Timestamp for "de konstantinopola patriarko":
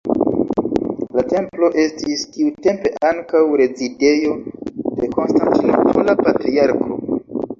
5.01-6.99